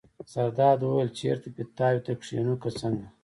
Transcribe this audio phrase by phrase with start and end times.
[0.33, 3.07] زرداد وویل: چېرته پیتاوي ته کېنو که څنګه.